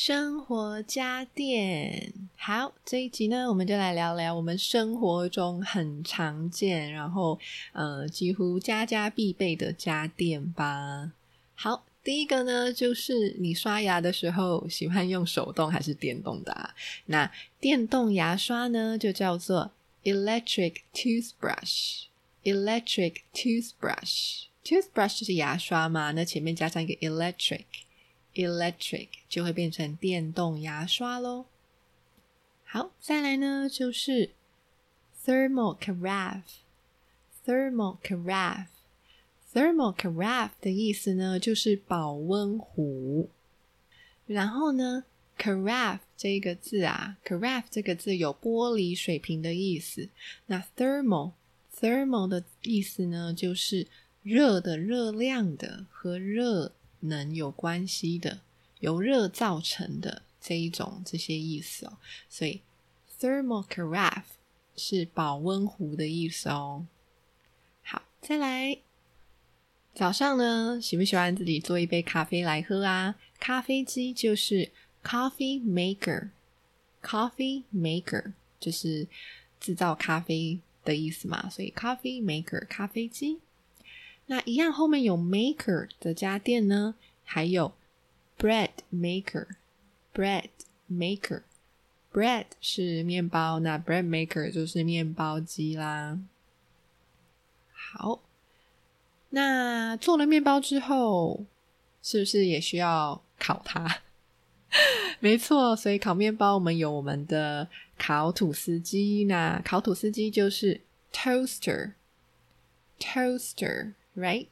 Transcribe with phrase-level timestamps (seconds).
[0.00, 7.36] 生活家电，好，这一集呢，我们就来聊聊我们生活中很常见，然后
[7.72, 11.10] 呃，几乎家家必备的家电吧。
[11.56, 16.52] 好，第一个呢，就是你刷牙的时候喜欢用手动还是电动的？
[16.52, 16.72] 啊
[17.06, 19.72] 那电动牙刷呢，就叫做
[20.04, 27.64] electric toothbrush，electric toothbrush，toothbrush 就是牙刷嘛，那前面加上一个 electric。
[28.34, 31.46] Electric 就会变成电动牙刷喽。
[32.64, 34.30] 好，再来呢就是
[35.24, 43.30] Thermal Carafe，Thermal Carafe，Thermal Carafe 的意思呢就是保温壶。
[44.26, 45.04] 然后呢
[45.38, 50.10] ，Carafe 这个字啊，Carafe 这个字有玻璃水瓶的意思。
[50.46, 53.86] 那 Thermal，Thermal 的意思呢就是
[54.22, 56.72] 热的、热量的和热。
[57.00, 58.40] 能有关系的，
[58.80, 62.62] 由热造成的这一种这些意思哦，所以
[63.20, 64.22] thermal carafe
[64.76, 66.86] 是保温壶的意思哦。
[67.82, 68.78] 好，再来，
[69.94, 73.16] 早上呢，喜不喜欢自己做一杯咖啡来喝啊？
[73.40, 74.70] 咖啡机就是
[75.02, 79.08] coffee maker，coffee maker 就是
[79.60, 83.40] 制造咖啡的意思嘛，所以 coffee maker 咖啡机。
[84.30, 87.72] 那一样后面有 maker 的家电呢，还有
[88.38, 90.50] bread maker，bread
[90.90, 96.18] maker，bread 是面包，那 bread maker 就是面包机啦。
[97.72, 98.20] 好，
[99.30, 101.46] 那做了面包之后，
[102.02, 104.02] 是不是也需要烤它？
[105.20, 110.82] 没错，所以烤面包我们有我们的烤吐司机，那烤吐司机就是
[111.14, 113.94] toaster，toaster。
[114.18, 114.48] Right,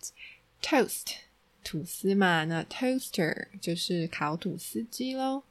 [0.63, 1.17] toast
[1.65, 5.43] 吐司嘛，那 toaster 就是烤吐司机喽。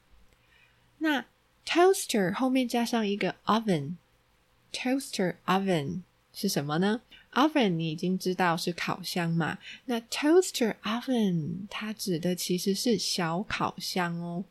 [0.99, 1.25] 那
[1.65, 6.03] toaster 后面加上一个 oven，toaster oven
[6.33, 7.01] 是什么呢
[7.33, 9.57] ？oven 你已经知道是烤箱嘛？
[9.83, 14.45] 那 toaster oven 它指的其实是小烤箱哦。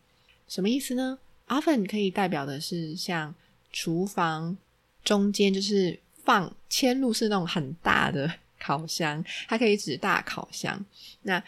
[0.47, 3.35] 什么意思呢？oven 可以代表的是像
[3.73, 4.59] 厨房
[5.03, 8.41] 中间就是放嵌入式那种很大的。
[8.65, 10.83] 烤箱，它可以指大烤箱。
[11.25, 11.45] 那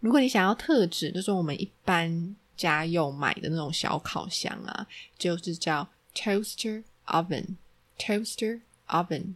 [0.00, 4.86] 如果你想要特指，就是我们一般家用买的那种小烤箱啊，
[5.18, 9.34] 就是叫 toaster oven，toaster oven。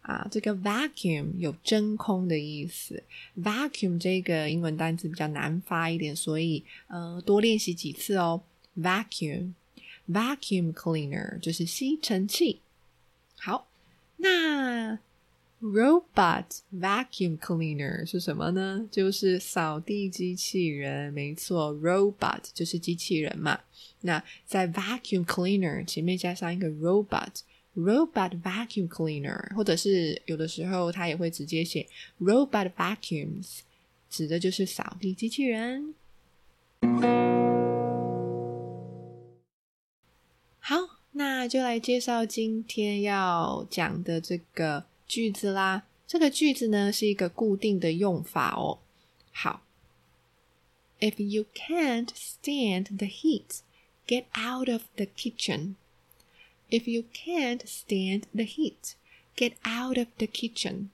[0.00, 3.02] 啊，这个 vacuum 有真空的意思。
[3.38, 8.42] vacuum 这个英文单词比较难发一点，所以呃多练习几次哦。
[8.78, 12.62] vacuum，vacuum cleaner 就是吸尘器。
[13.38, 13.68] 好，
[14.16, 14.98] 那
[15.60, 16.44] robot
[16.74, 18.88] vacuum cleaner 是什么呢？
[18.90, 21.12] 就是扫地机器人。
[21.12, 23.60] 没错，robot 就是机器人嘛。
[24.00, 27.40] 那在 vacuum cleaner 前面加上一个 robot。
[27.76, 31.86] Robot vacuum cleaner，或者是有的时候它也会直接写
[32.18, 33.58] robot vacuums，
[34.08, 35.94] 指的就是扫地机器人。
[41.18, 45.84] 那就来介绍今天要讲的这个句子啦。
[46.06, 48.80] 这个句子呢是一个固定的用法哦。
[49.32, 49.62] 好
[51.00, 53.60] ，If you can't stand the heat,
[54.06, 55.76] get out of the kitchen.
[56.68, 58.92] If you can't stand the heat,
[59.34, 60.88] get out of the kitchen.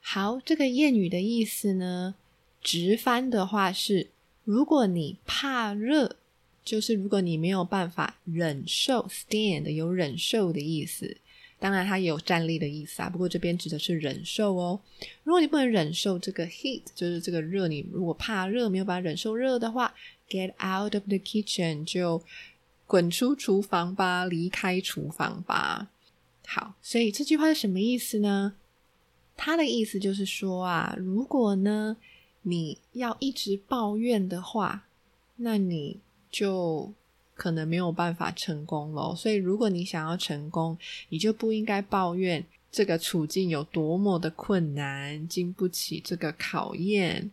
[0.00, 2.14] 好，这个谚语的意思呢，
[2.62, 4.10] 直翻的话是：
[4.44, 6.16] 如果你怕热，
[6.64, 11.16] 就是如果你没有办法忍受，stand 有忍受的意思。
[11.58, 13.08] 当然，它也有站立的意思啊。
[13.08, 14.80] 不过这边指的是忍受哦。
[15.22, 19.94] 如果你不能忍受这个 heat，就是这个热，你如果怕热，没有办法忍受热的话
[20.28, 22.22] ，get out of the kitchen 就。
[22.86, 25.90] 滚出厨房吧，离开厨房吧。
[26.46, 28.56] 好，所以这句话是什么意思呢？
[29.38, 31.96] 他的意思就是说啊，如果呢
[32.42, 34.86] 你要一直抱怨的话，
[35.36, 35.98] 那你
[36.34, 36.92] 就
[37.36, 39.14] 可能没有办法成功了。
[39.14, 40.76] 所以，如果你想要成功，
[41.10, 47.30] 你就不应该抱怨这个处境有多么的困难，经不起这个考验。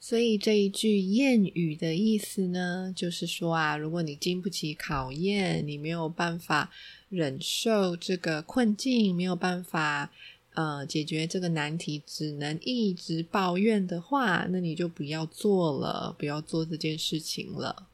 [0.00, 6.70] 所以这一句谚语的意思呢，就是说啊，如果你经不起考验，你没有办法
[7.08, 10.10] 忍受这个困境，没有办法
[10.54, 17.88] 呃解决这个难题，只能一直抱怨的话，那你就不要做了，不要做这件事情了。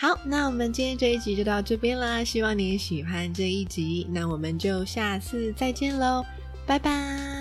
[0.00, 6.24] 好，那我们今天这一集就到这边啦，希望你也喜欢这一集，那我们就下次再见喽，
[6.64, 7.39] 拜拜。